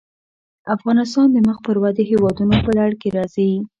افغانستان 0.75 1.27
د 1.31 1.37
مخ 1.47 1.57
پر 1.65 1.75
ودې 1.83 2.03
هېوادونو 2.11 2.55
په 2.65 2.71
لړ 2.79 2.91
کې 3.01 3.09
راځي. 3.17 3.51